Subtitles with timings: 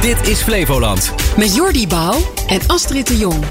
[0.00, 1.12] Dit is Flevoland.
[1.36, 3.44] Met Jordi Bouw en Astrid de Jong.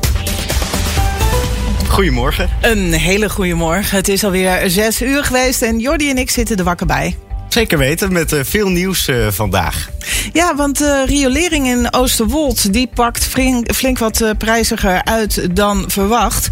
[1.88, 2.50] Goedemorgen.
[2.62, 3.98] Een hele goede morgen.
[3.98, 7.18] Het is alweer zes uur geweest en Jordi en ik zitten er wakker bij.
[7.50, 9.90] Zeker weten, met uh, veel nieuws uh, vandaag.
[10.34, 15.84] Ja, want de uh, riolering in Oosterwold die pakt flink, flink wat prijziger uit dan
[15.88, 16.50] verwacht.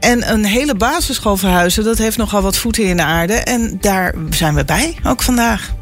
[0.00, 3.34] En een hele basisschool verhuizen, dat heeft nogal wat voeten in de aarde.
[3.34, 5.78] En daar zijn we bij, ook vandaag.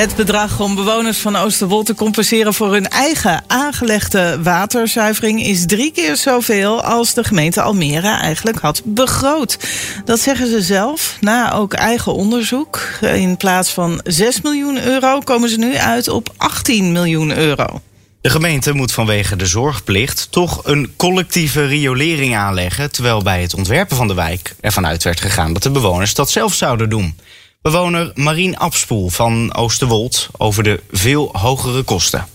[0.00, 5.92] Het bedrag om bewoners van Oosterwold te compenseren voor hun eigen aangelegde waterzuivering is drie
[5.92, 9.58] keer zoveel als de gemeente Almere eigenlijk had begroot.
[10.04, 12.80] Dat zeggen ze zelf, na ook eigen onderzoek.
[13.00, 17.80] In plaats van 6 miljoen euro komen ze nu uit op 18 miljoen euro.
[18.20, 23.96] De gemeente moet vanwege de zorgplicht toch een collectieve riolering aanleggen, terwijl bij het ontwerpen
[23.96, 27.14] van de wijk ervan uit werd gegaan dat de bewoners dat zelf zouden doen.
[27.62, 32.26] Bewoner Marien Abspoel van Oosterwold over de veel hogere kosten.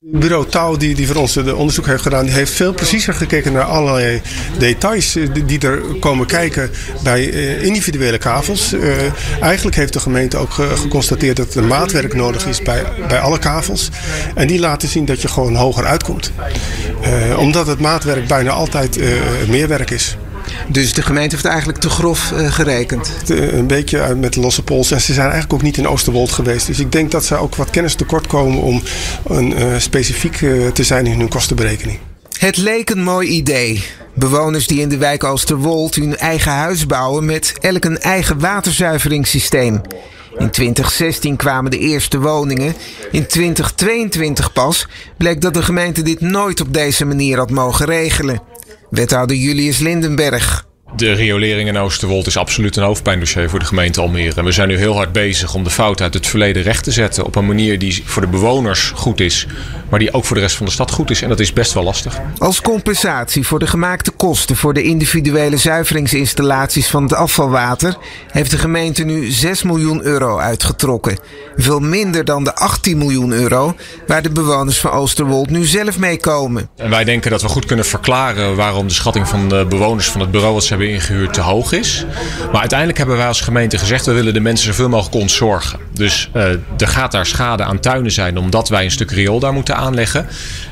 [0.00, 3.52] Bureau Touw, die, die voor ons de onderzoek heeft gedaan, die heeft veel preciezer gekeken
[3.52, 4.22] naar allerlei
[4.58, 6.70] details die er komen kijken
[7.02, 7.28] bij
[7.60, 8.72] individuele kavels.
[8.72, 8.96] Uh,
[9.40, 13.88] eigenlijk heeft de gemeente ook geconstateerd dat er maatwerk nodig is bij, bij alle kavels.
[14.34, 16.32] En die laten zien dat je gewoon hoger uitkomt.
[17.36, 19.12] Omdat het maatwerk bijna altijd uh,
[19.48, 20.16] meer werk is.
[20.68, 23.10] Dus de gemeente heeft eigenlijk te grof uh, gerekend?
[23.24, 24.90] Te, een beetje met losse pols.
[24.90, 26.66] En ze zijn eigenlijk ook niet in Oosterwold geweest.
[26.66, 28.82] Dus ik denk dat ze ook wat kennis tekort komen om
[29.26, 31.98] een, uh, specifiek uh, te zijn in hun kostenberekening.
[32.38, 33.84] Het leek een mooi idee.
[34.14, 39.80] Bewoners die in de wijk Oosterwold hun eigen huis bouwen met elk een eigen waterzuiveringssysteem.
[40.38, 42.74] In 2016 kwamen de eerste woningen.
[43.10, 48.42] In 2022 pas bleek dat de gemeente dit nooit op deze manier had mogen regelen.
[48.90, 50.67] Wethouder Julius Lindenberg.
[50.98, 54.34] De riolering in Oosterwold is absoluut een hoofdpijndossier voor de gemeente Almere.
[54.36, 56.90] En we zijn nu heel hard bezig om de fout uit het verleden recht te
[56.90, 57.24] zetten.
[57.24, 59.46] Op een manier die voor de bewoners goed is,
[59.90, 61.22] maar die ook voor de rest van de stad goed is.
[61.22, 62.20] En dat is best wel lastig.
[62.38, 67.96] Als compensatie voor de gemaakte kosten voor de individuele zuiveringsinstallaties van het afvalwater
[68.30, 71.18] heeft de gemeente nu 6 miljoen euro uitgetrokken.
[71.56, 76.20] Veel minder dan de 18 miljoen euro waar de bewoners van Oosterwold nu zelf mee
[76.20, 76.68] komen.
[76.76, 80.20] En wij denken dat we goed kunnen verklaren waarom de schatting van de bewoners van
[80.20, 80.87] het bureau wat ze hebben
[81.30, 82.04] te hoog is.
[82.52, 85.78] Maar uiteindelijk hebben wij als gemeente gezegd we willen de mensen zoveel mogelijk ontzorgen.
[85.92, 86.42] Dus uh,
[86.78, 90.26] er gaat daar schade aan tuinen zijn omdat wij een stuk riool daar moeten aanleggen.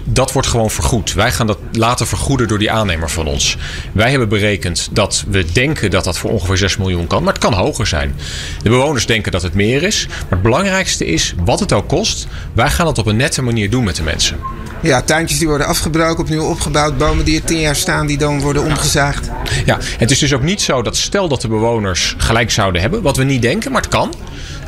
[0.05, 1.13] Dat wordt gewoon vergoed.
[1.13, 3.57] Wij gaan dat laten vergoeden door die aannemer van ons.
[3.93, 7.43] Wij hebben berekend dat we denken dat dat voor ongeveer 6 miljoen kan, maar het
[7.43, 8.15] kan hoger zijn.
[8.63, 10.07] De bewoners denken dat het meer is.
[10.09, 13.71] Maar het belangrijkste is, wat het ook kost, wij gaan het op een nette manier
[13.71, 14.37] doen met de mensen.
[14.83, 16.99] Ja, tuintjes die worden afgebroken, opnieuw opgebouwd.
[16.99, 19.31] Bomen die er tien jaar staan, die dan worden omgezaagd.
[19.65, 23.03] Ja, het is dus ook niet zo dat stel dat de bewoners gelijk zouden hebben,
[23.03, 24.15] wat we niet denken, maar het kan.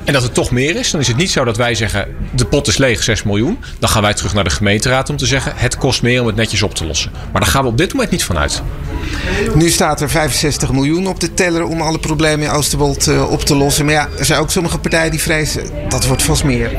[0.04, 2.44] En dat het toch meer is, dan is het niet zo dat wij zeggen: de
[2.44, 3.58] pot is leeg, 6 miljoen.
[3.78, 6.36] Dan gaan wij terug naar de gemeenteraad om te zeggen: het kost meer om het
[6.36, 7.10] netjes op te lossen.
[7.32, 8.62] Maar daar gaan we op dit moment niet van uit.
[9.54, 13.42] Nu staat er 65 miljoen op de teller om alle problemen in Oosterwold uh, op
[13.42, 13.84] te lossen.
[13.84, 16.70] Maar ja, er zijn ook sommige partijen die vrezen dat wordt vast meer.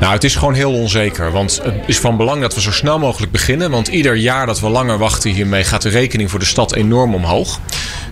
[0.00, 1.32] Nou, het is gewoon heel onzeker.
[1.32, 3.70] Want het is van belang dat we zo snel mogelijk beginnen.
[3.70, 7.14] Want ieder jaar dat we langer wachten hiermee gaat de rekening voor de stad enorm
[7.14, 7.60] omhoog.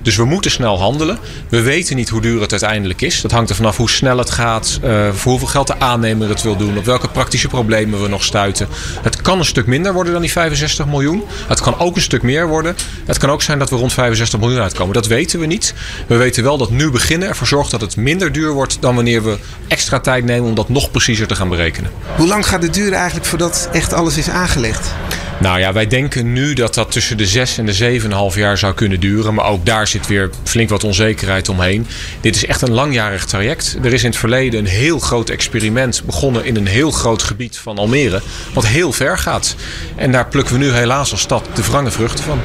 [0.03, 1.19] Dus we moeten snel handelen.
[1.49, 3.21] We weten niet hoe duur het uiteindelijk is.
[3.21, 6.43] Dat hangt er vanaf hoe snel het gaat, uh, voor hoeveel geld de aannemer het
[6.43, 8.69] wil doen, op welke praktische problemen we nog stuiten.
[9.03, 11.23] Het kan een stuk minder worden dan die 65 miljoen.
[11.49, 12.77] Het kan ook een stuk meer worden.
[13.07, 14.95] Het kan ook zijn dat we rond 65 miljoen uitkomen.
[14.95, 15.75] Dat weten we niet.
[16.07, 19.23] We weten wel dat nu beginnen ervoor zorgt dat het minder duur wordt dan wanneer
[19.23, 21.91] we extra tijd nemen om dat nog preciezer te gaan berekenen.
[22.17, 24.95] Hoe lang gaat het duren eigenlijk voordat echt alles is aangelegd?
[25.41, 28.01] Nou ja, wij denken nu dat dat tussen de 6 en de
[28.33, 29.35] 7,5 jaar zou kunnen duren.
[29.35, 31.87] Maar ook daar zit weer flink wat onzekerheid omheen.
[32.21, 33.77] Dit is echt een langjarig traject.
[33.83, 37.57] Er is in het verleden een heel groot experiment begonnen in een heel groot gebied
[37.57, 38.21] van Almere.
[38.55, 39.55] Wat heel ver gaat.
[39.97, 42.41] En daar plukken we nu helaas als stad de wrange vruchten van.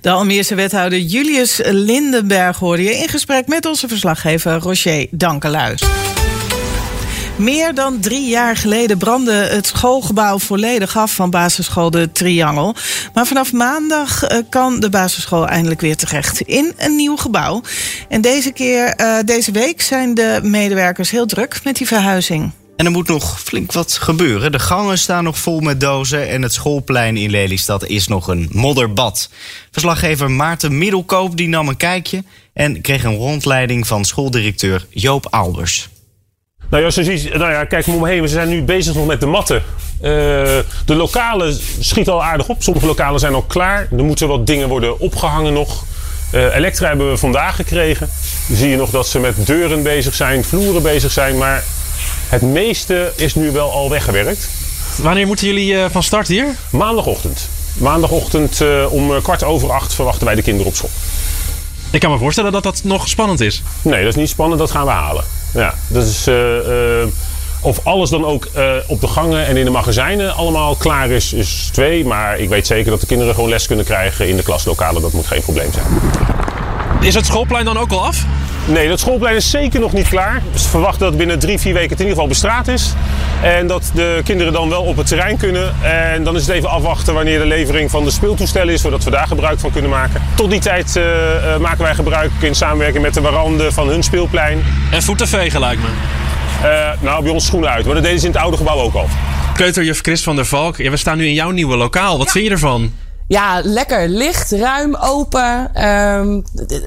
[0.00, 5.82] De Almeerse wethouder Julius Lindenberg hoorde je in gesprek met onze verslaggever Roger Dankeluis.
[7.40, 12.74] Meer dan drie jaar geleden brandde het schoolgebouw volledig af van basisschool De Triangel.
[13.14, 17.62] Maar vanaf maandag kan de basisschool eindelijk weer terecht in een nieuw gebouw.
[18.08, 22.50] En deze keer, uh, deze week zijn de medewerkers heel druk met die verhuizing.
[22.76, 24.52] En er moet nog flink wat gebeuren.
[24.52, 28.48] De gangen staan nog vol met dozen en het schoolplein in Lelystad is nog een
[28.52, 29.30] modderbad.
[29.70, 35.88] Verslaggever Maarten Middelkoop die nam een kijkje en kreeg een rondleiding van schooldirecteur Joop Alders.
[36.70, 38.22] Nou ja, zoals je, nou ja, kijk me heen.
[38.22, 39.62] We zijn nu bezig nog met de matten.
[40.02, 40.08] Uh,
[40.84, 42.62] de lokalen schieten al aardig op.
[42.62, 43.88] Sommige lokalen zijn al klaar.
[43.96, 45.84] Er moeten wat dingen worden opgehangen nog.
[46.34, 48.08] Uh, Elektra hebben we vandaag gekregen.
[48.48, 51.38] Dan zie je nog dat ze met deuren bezig zijn, vloeren bezig zijn.
[51.38, 51.64] Maar
[52.28, 54.48] Het meeste is nu wel al weggewerkt.
[54.96, 56.46] Wanneer moeten jullie eh, van start hier?
[56.70, 57.48] Maandagochtend.
[57.78, 60.90] Maandagochtend eh, om eh, kwart over acht verwachten wij de kinderen op school.
[61.90, 63.62] Ik kan me voorstellen dat dat nog spannend is.
[63.82, 65.24] Nee, dat is niet spannend, dat gaan we halen.
[65.52, 67.08] Ja, dat eh, eh,
[67.60, 71.32] of alles dan ook eh, op de gangen en in de magazijnen allemaal klaar is,
[71.32, 72.04] is twee.
[72.04, 75.02] Maar ik weet zeker dat de kinderen gewoon les kunnen krijgen in de klaslokalen.
[75.02, 75.86] Dat moet geen probleem zijn.
[77.00, 78.24] Is het schoolplein dan ook al af?
[78.66, 80.42] Nee, dat schoolplein is zeker nog niet klaar.
[80.52, 82.92] We verwachten dat het binnen drie, vier weken het in ieder geval bestraat is.
[83.42, 85.74] En dat de kinderen dan wel op het terrein kunnen.
[85.82, 89.10] En dan is het even afwachten wanneer de levering van de speeltoestellen is, zodat we
[89.10, 90.22] daar gebruik van kunnen maken.
[90.34, 94.02] Tot die tijd eh, eh, maken wij gebruik in samenwerking met de waranden van hun
[94.02, 94.64] speelplein.
[94.90, 95.88] En voeten vegen lijkt me.
[96.68, 98.94] Eh, nou, bij ons schoenen uit, maar dat deden ze in het oude gebouw ook
[98.94, 99.08] al.
[99.54, 102.18] Kleuterjuf Chris van der Valk, ja, we staan nu in jouw nieuwe lokaal.
[102.18, 102.92] Wat vind je ervan?
[103.30, 105.74] Ja, lekker licht, ruim, open.
[105.74, 106.40] Ehm,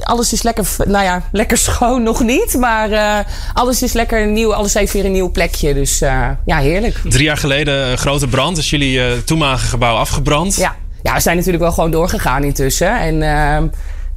[0.03, 2.57] alles is lekker, nou ja, lekker schoon nog niet.
[2.57, 4.53] Maar eh, alles is lekker nieuw.
[4.53, 5.73] Alles heeft weer een nieuw plekje.
[5.73, 7.01] Dus eh, ja, heerlijk.
[7.09, 8.57] Drie jaar geleden een grote brand.
[8.57, 10.55] Is jullie eh, toenmalige gebouw afgebrand?
[10.55, 10.75] Ja.
[11.03, 12.99] ja, we zijn natuurlijk wel gewoon doorgegaan intussen.
[12.99, 13.67] En ehm,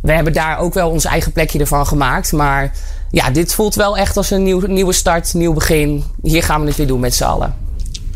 [0.02, 2.32] we hebben daar ook wel ons eigen plekje ervan gemaakt.
[2.32, 2.72] Maar
[3.10, 6.04] ja, dit voelt wel echt als een nieuw, nieuwe start, nieuw begin.
[6.22, 7.54] Hier gaan we het weer doen met z'n allen.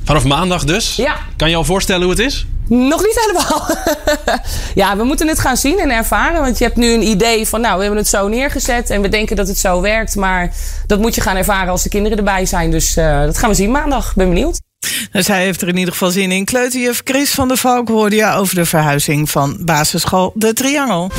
[0.04, 0.96] Vanaf maandag dus?
[0.96, 1.16] Ja.
[1.36, 2.46] Kan je al voorstellen hoe het is?
[2.70, 3.76] Nog niet helemaal.
[4.74, 6.40] ja, we moeten het gaan zien en ervaren.
[6.40, 9.08] Want je hebt nu een idee van, nou, we hebben het zo neergezet en we
[9.08, 10.16] denken dat het zo werkt.
[10.16, 10.52] Maar
[10.86, 12.70] dat moet je gaan ervaren als de kinderen erbij zijn.
[12.70, 14.14] Dus eh, dat gaan we zien maandag.
[14.14, 14.60] Ben benieuwd.
[15.12, 16.44] Dus hij heeft er in ieder geval zin in.
[16.44, 21.10] Kleuterjuf Chris van der Valk hoorde je over de verhuizing van basisschool De Triangel.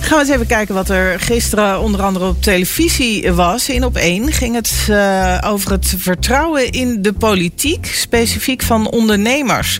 [0.00, 3.68] Gaan we eens even kijken wat er gisteren onder andere op televisie was.
[3.68, 9.78] In op 1 ging het eh, over het vertrouwen in de politiek, specifiek van ondernemers.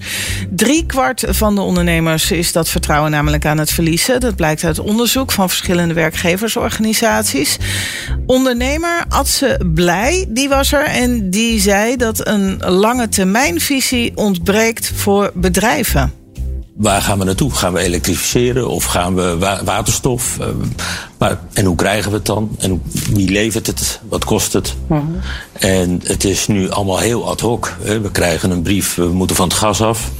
[0.50, 4.20] Drie kwart van de ondernemers is dat vertrouwen namelijk aan het verliezen.
[4.20, 7.56] Dat blijkt uit onderzoek van verschillende werkgeversorganisaties.
[8.26, 15.30] Ondernemer Adse Blij, die was er en die zei dat een lange termijnvisie ontbreekt voor
[15.34, 16.21] bedrijven.
[16.82, 17.50] Waar gaan we naartoe?
[17.54, 20.38] Gaan we elektrificeren of gaan we wa- waterstof?
[20.40, 20.46] Eh,
[21.18, 22.56] maar, en hoe krijgen we het dan?
[22.58, 24.00] En wie levert het?
[24.08, 24.74] Wat kost het?
[25.52, 27.76] En het is nu allemaal heel ad hoc.
[27.82, 28.00] hè.
[28.00, 30.10] We krijgen een brief, we moeten van het gas af.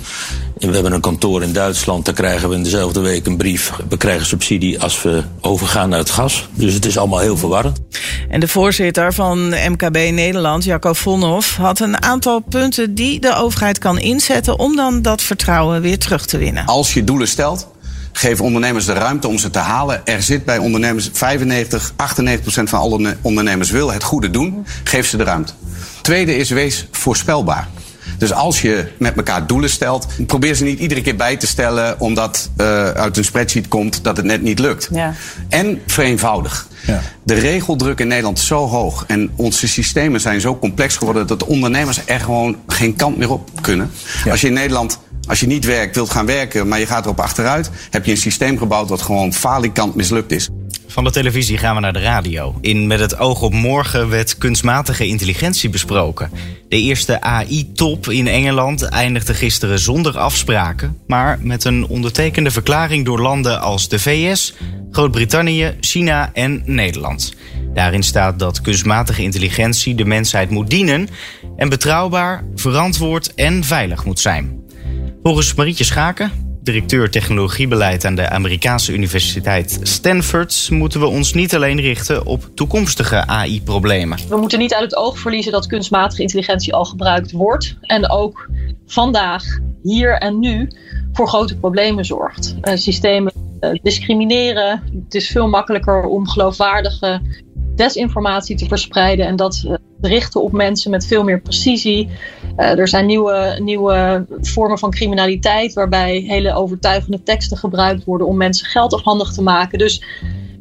[0.63, 3.73] En we hebben een kantoor in Duitsland, daar krijgen we in dezelfde week een brief.
[3.89, 6.49] We krijgen subsidie als we overgaan naar het gas.
[6.55, 7.81] Dus het is allemaal heel verwarrend.
[8.29, 13.79] En de voorzitter van MKB Nederland, Jacco Vonhoff, had een aantal punten die de overheid
[13.79, 16.67] kan inzetten om dan dat vertrouwen weer terug te winnen.
[16.67, 17.69] Als je doelen stelt,
[18.13, 20.01] geef ondernemers de ruimte om ze te halen.
[20.05, 24.67] Er zit bij ondernemers 95, 98 procent van alle ondernemers wil het goede doen.
[24.85, 25.53] Geef ze de ruimte.
[26.03, 27.69] Tweede is wees voorspelbaar.
[28.19, 32.01] Dus als je met elkaar doelen stelt, probeer ze niet iedere keer bij te stellen
[32.01, 34.89] omdat uh, uit een spreadsheet komt dat het net niet lukt.
[34.93, 35.15] Ja.
[35.49, 36.67] En vereenvoudig.
[37.23, 41.39] De regeldruk in Nederland is zo hoog en onze systemen zijn zo complex geworden dat
[41.39, 43.91] de ondernemers er gewoon geen kant meer op kunnen.
[44.31, 47.21] Als je in Nederland als je niet werkt, wilt gaan werken, maar je gaat erop
[47.21, 50.49] achteruit, heb je een systeem gebouwd dat gewoon falikant mislukt is.
[50.93, 52.59] Van de televisie gaan we naar de radio.
[52.61, 56.31] In Met het oog op morgen werd kunstmatige intelligentie besproken.
[56.69, 63.21] De eerste AI-top in Engeland eindigde gisteren zonder afspraken, maar met een ondertekende verklaring door
[63.21, 64.55] landen als de VS,
[64.91, 67.35] Groot-Brittannië, China en Nederland.
[67.75, 71.09] Daarin staat dat kunstmatige intelligentie de mensheid moet dienen
[71.57, 74.61] en betrouwbaar, verantwoord en veilig moet zijn.
[75.23, 81.81] Volgens Marietje Schaken, directeur technologiebeleid aan de Amerikaanse universiteit Stanford, moeten we ons niet alleen
[81.81, 84.19] richten op toekomstige AI-problemen.
[84.29, 88.49] We moeten niet uit het oog verliezen dat kunstmatige intelligentie al gebruikt wordt en ook
[88.87, 89.45] vandaag,
[89.83, 90.69] hier en nu
[91.13, 92.57] voor grote problemen zorgt.
[92.63, 94.83] Uh, systemen uh, discrimineren.
[95.05, 97.21] Het is veel makkelijker om geloofwaardige
[97.75, 102.09] desinformatie te verspreiden en dat uh, richten op mensen met veel meer precisie.
[102.57, 108.37] Uh, er zijn nieuwe, nieuwe vormen van criminaliteit waarbij hele overtuigende teksten gebruikt worden om
[108.37, 109.79] mensen geld afhandig te maken.
[109.79, 110.03] Dus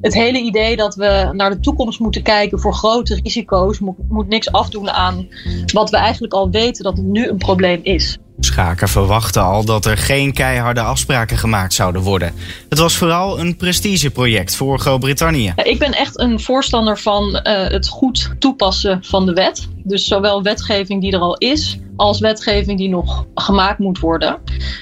[0.01, 4.27] het hele idee dat we naar de toekomst moeten kijken voor grote risico's moet, moet
[4.27, 5.27] niks afdoen aan
[5.73, 8.17] wat we eigenlijk al weten dat het nu een probleem is.
[8.45, 12.33] Schaker verwachtte al dat er geen keiharde afspraken gemaakt zouden worden.
[12.69, 15.53] Het was vooral een prestigeproject voor Groot-Brittannië.
[15.63, 19.67] Ik ben echt een voorstander van uh, het goed toepassen van de wet.
[19.83, 24.37] Dus zowel wetgeving die er al is, als wetgeving die nog gemaakt moet worden.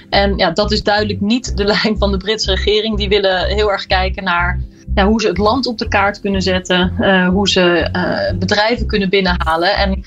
[0.09, 2.97] En ja, dat is duidelijk niet de lijn van de Britse regering.
[2.97, 4.59] Die willen heel erg kijken naar
[4.95, 8.87] ja, hoe ze het land op de kaart kunnen zetten, uh, hoe ze uh, bedrijven
[8.87, 9.75] kunnen binnenhalen.
[9.75, 10.03] En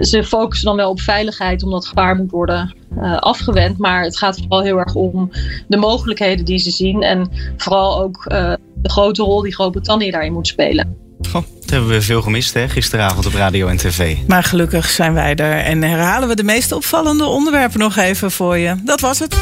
[0.00, 3.78] ze focussen dan wel op veiligheid, omdat gevaar moet worden uh, afgewend.
[3.78, 5.30] Maar het gaat vooral heel erg om
[5.68, 7.02] de mogelijkheden die ze zien.
[7.02, 10.96] En vooral ook uh, de grote rol die Groot-Brittannië daarin moet spelen.
[11.30, 14.16] Goh, dat hebben we veel gemist hè, gisteravond op radio en tv.
[14.26, 18.56] Maar gelukkig zijn wij er en herhalen we de meest opvallende onderwerpen nog even voor
[18.56, 18.74] je.
[18.84, 19.36] Dat was het.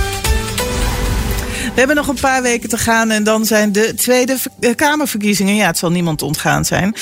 [1.75, 5.55] We hebben nog een paar weken te gaan en dan zijn de Tweede eh, Kamerverkiezingen.
[5.55, 6.97] Ja, het zal niemand ontgaan zijn.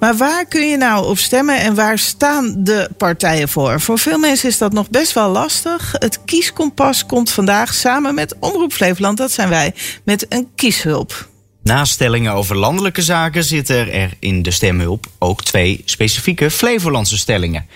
[0.00, 3.80] Maar waar kun je nou op stemmen en waar staan de partijen voor?
[3.80, 5.92] Voor veel mensen is dat nog best wel lastig.
[5.92, 11.28] Het kieskompas komt vandaag samen met Omroep Flevoland, dat zijn wij, met een kieshulp.
[11.62, 17.66] Naast stellingen over landelijke zaken zitten er in de stemhulp ook twee specifieke Flevolandse stellingen.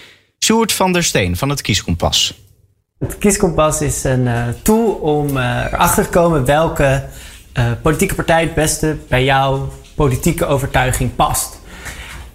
[0.45, 2.35] Sjoerd van der Steen van het Kieskompas.
[3.01, 7.03] Het kieskompas is een uh, tool om uh, erachter te komen welke
[7.59, 11.61] uh, politieke partij het beste bij jouw politieke overtuiging past.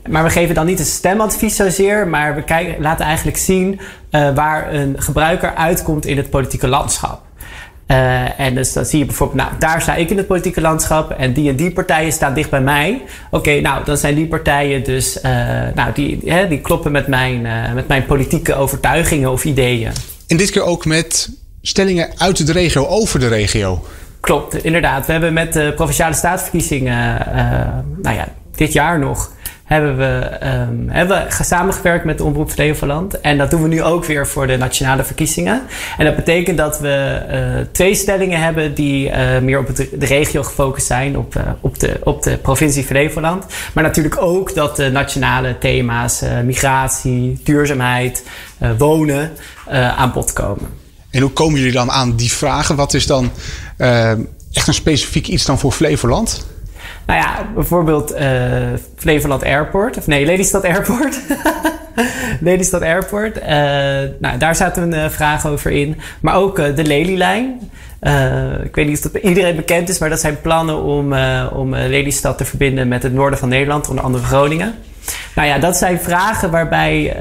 [0.09, 3.79] Maar we geven dan niet een stemadvies zozeer, maar we kijken, laten eigenlijk zien
[4.11, 7.21] waar een gebruiker uitkomt in het politieke landschap.
[8.37, 11.33] En dus dan zie je bijvoorbeeld, nou, daar sta ik in het politieke landschap en
[11.33, 13.01] die en die partijen staan dicht bij mij.
[13.31, 15.19] Oké, nou, dan zijn die partijen dus,
[15.75, 17.41] nou, die, die kloppen met mijn,
[17.73, 19.91] met mijn politieke overtuigingen of ideeën.
[20.27, 21.29] En dit keer ook met
[21.61, 23.85] stellingen uit de regio, over de regio.
[24.19, 25.05] Klopt, inderdaad.
[25.05, 27.17] We hebben met de provinciale staatsverkiezingen,
[28.01, 29.31] nou ja, dit jaar nog,
[29.65, 33.21] hebben we, um, hebben we samengewerkt met de Omroep Flevoland.
[33.21, 35.61] En dat doen we nu ook weer voor de nationale verkiezingen.
[35.97, 40.43] En dat betekent dat we uh, twee stellingen hebben die uh, meer op de regio
[40.43, 43.45] gefocust zijn, op, uh, op, de, op de provincie Flevoland.
[43.73, 48.23] Maar natuurlijk ook dat de nationale thema's migratie, duurzaamheid,
[48.77, 49.31] wonen
[49.95, 50.69] aan bod komen.
[51.09, 52.75] En hoe komen jullie dan aan die vragen?
[52.75, 53.31] Wat is dan
[54.51, 56.45] echt een specifiek iets dan voor Flevoland?
[57.05, 58.21] Nou ja, bijvoorbeeld uh,
[58.95, 59.97] Flevoland Airport.
[59.97, 61.19] Of nee, Lelystad Airport.
[62.39, 63.37] Lelystad Airport.
[63.37, 63.47] Uh,
[64.19, 65.99] nou, daar zaten een uh, vraag over in.
[66.21, 67.59] Maar ook de Lelylijn.
[68.63, 71.13] ik weet niet of dat iedereen bekend is, maar dat zijn plannen om,
[71.53, 74.75] om Lelystad te verbinden met het noorden van Nederland, onder andere Groningen.
[75.35, 77.15] Nou ja, dat zijn vragen waarbij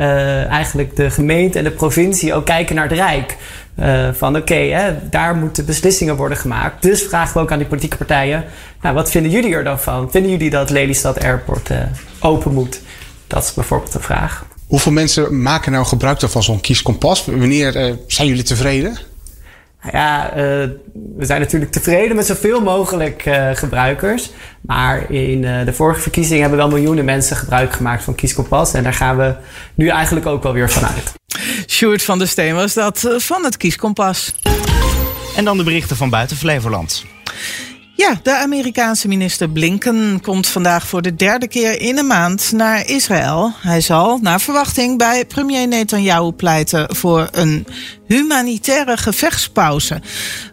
[0.48, 3.36] eigenlijk de gemeente en de provincie ook kijken naar het Rijk.
[3.80, 6.82] Uh, van oké, okay, daar moeten beslissingen worden gemaakt.
[6.82, 8.44] Dus vragen we ook aan die politieke partijen:
[8.80, 10.10] nou, wat vinden jullie er dan van?
[10.10, 11.78] Vinden jullie dat Lelystad Airport uh,
[12.20, 12.80] open moet?
[13.26, 14.44] Dat is bijvoorbeeld de vraag.
[14.66, 17.24] Hoeveel mensen maken nou gebruik van zo'n kieskompas?
[17.24, 18.98] Wanneer uh, zijn jullie tevreden?
[19.82, 20.36] Nou ja, uh,
[21.16, 24.30] we zijn natuurlijk tevreden met zoveel mogelijk uh, gebruikers.
[24.60, 28.74] Maar in uh, de vorige verkiezingen hebben wel miljoenen mensen gebruik gemaakt van Kieskompas.
[28.74, 29.34] En daar gaan we
[29.74, 31.12] nu eigenlijk ook wel weer vanuit.
[31.66, 34.34] Sjoerd van der Steen was dat van het Kieskompas.
[35.36, 37.04] En dan de berichten van buiten Flevoland.
[37.96, 42.86] Ja, de Amerikaanse minister Blinken komt vandaag voor de derde keer in een maand naar
[42.86, 43.52] Israël.
[43.60, 47.66] Hij zal, naar verwachting, bij premier Netanyahu pleiten voor een
[48.06, 50.00] humanitaire gevechtspauze.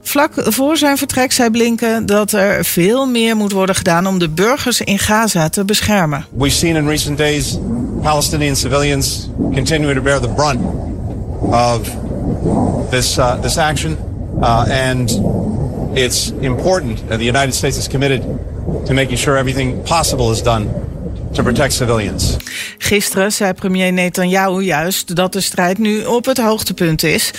[0.01, 4.29] Vlak voor zijn vertrek zei Blinken dat er veel meer moet worden gedaan om de
[4.29, 6.25] burgers in Gaza te beschermen.
[6.37, 7.57] We've seen in recent days
[8.01, 10.61] Palestinian civilians continue to bear the brunt
[11.41, 11.89] of
[12.89, 13.97] this uh, this action
[14.41, 15.09] uh, and
[15.93, 18.21] it's important that the United States is committed
[18.85, 20.67] to making sure everything possible is done
[21.33, 22.37] to protect civilians.
[22.77, 27.31] Gisteren zei premier Netanyahu juist dat de strijd nu op het hoogtepunt is.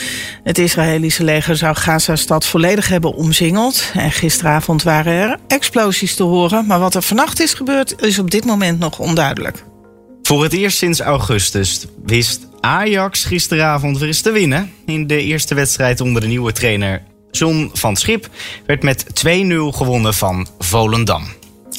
[0.43, 3.91] Het Israëlische leger zou Gaza-stad volledig hebben omsingeld.
[3.95, 6.67] En gisteravond waren er explosies te horen.
[6.67, 9.65] Maar wat er vannacht is gebeurd is op dit moment nog onduidelijk.
[10.23, 14.73] Voor het eerst sinds augustus wist Ajax gisteravond weer eens te winnen.
[14.87, 18.29] In de eerste wedstrijd onder de nieuwe trainer John van Schip
[18.67, 19.29] werd met 2-0
[19.71, 21.25] gewonnen van Volendam.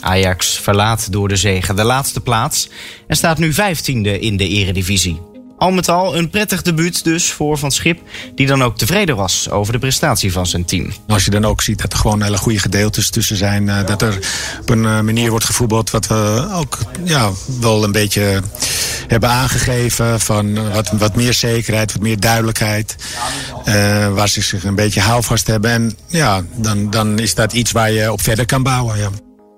[0.02, 2.70] Ajax verlaat door de zegen de laatste plaats
[3.08, 5.33] en staat nu 15e in de eredivisie.
[5.64, 8.00] Al met al een prettig debuut dus voor Van Schip,
[8.36, 10.94] die dan ook tevreden was over de prestatie van zijn team.
[11.08, 14.02] Als je dan ook ziet dat er gewoon hele goede gedeeltes tussen zijn, uh, dat
[14.02, 14.20] er
[14.62, 18.42] op een uh, manier wordt gevoetbald wat we ook ja, wel een beetje
[19.08, 22.96] hebben aangegeven van wat, wat meer zekerheid, wat meer duidelijkheid,
[23.66, 25.72] uh, waar ze zich een beetje houvast hebben.
[25.72, 28.98] En ja, dan, dan is dat iets waar je op verder kan bouwen.
[28.98, 29.10] Ja.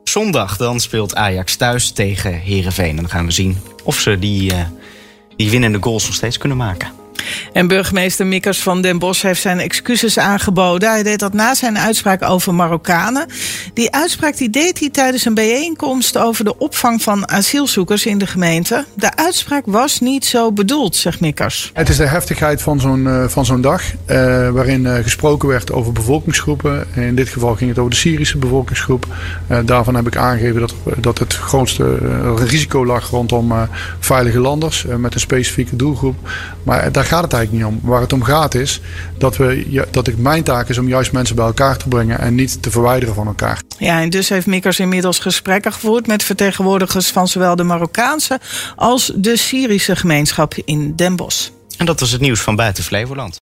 [0.04, 4.54] Zondag dan speelt Ajax thuis tegen Herenveen en dan gaan we zien of ze die
[5.36, 7.05] die winnende goals nog steeds kunnen maken.
[7.53, 10.89] En burgemeester Mikkers van Den Bosch heeft zijn excuses aangeboden.
[10.89, 13.25] Hij deed dat na zijn uitspraak over Marokkanen.
[13.74, 18.27] Die uitspraak die deed hij tijdens een bijeenkomst over de opvang van asielzoekers in de
[18.27, 18.86] gemeente.
[18.94, 21.72] De uitspraak was niet zo bedoeld, zegt Mikkers.
[21.74, 23.98] Het is de heftigheid van zo'n uh, van zo'n dag, uh,
[24.50, 26.88] waarin uh, gesproken werd over bevolkingsgroepen.
[26.96, 29.05] In dit geval ging het over de Syrische bevolkingsgroep.
[29.65, 31.98] daarvan heb ik aangegeven dat, dat het grootste
[32.36, 33.53] risico lag rondom
[34.00, 36.15] veilige landers met een specifieke doelgroep.
[36.63, 37.89] Maar daar gaat het eigenlijk niet om.
[37.89, 38.81] Waar het om gaat is
[39.17, 42.36] dat, we, dat ik mijn taak is om juist mensen bij elkaar te brengen en
[42.36, 43.62] niet te verwijderen van elkaar.
[43.77, 48.39] Ja, en dus heeft Mikkers inmiddels gesprekken gevoerd met vertegenwoordigers van zowel de Marokkaanse
[48.75, 51.50] als de Syrische gemeenschap in Den Bosch.
[51.77, 53.34] En dat was het nieuws van buiten Flevoland.